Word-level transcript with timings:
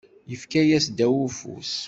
Yefka 0.29 0.59
-yas 0.67 0.85
ddaw 0.89 1.13
ufus. 1.25 1.71